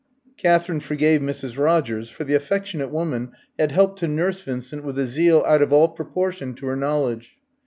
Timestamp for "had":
3.59-3.71